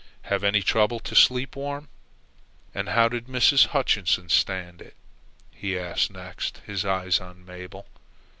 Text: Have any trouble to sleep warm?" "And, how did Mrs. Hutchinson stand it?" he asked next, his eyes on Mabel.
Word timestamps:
Have 0.23 0.43
any 0.43 0.63
trouble 0.63 0.99
to 1.01 1.13
sleep 1.13 1.55
warm?" 1.55 1.87
"And, 2.73 2.89
how 2.89 3.07
did 3.07 3.27
Mrs. 3.27 3.67
Hutchinson 3.67 4.29
stand 4.29 4.81
it?" 4.81 4.95
he 5.51 5.77
asked 5.77 6.09
next, 6.09 6.57
his 6.65 6.83
eyes 6.83 7.19
on 7.19 7.45
Mabel. 7.45 7.85